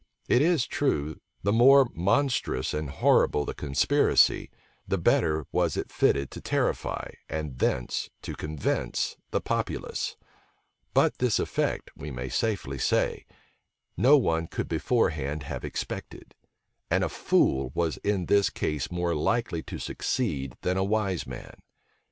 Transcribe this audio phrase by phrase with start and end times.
[0.27, 4.49] It is true the more monstrous and horrible the conspiracy,
[4.87, 10.15] the better was it fitted to terrify, and thence to convince, the populace:
[10.95, 13.27] but this effect, we may safely say,
[13.95, 16.33] no one could beforehand have expected;
[16.89, 21.57] and a fool was in this case more likely to succeed than a wise man.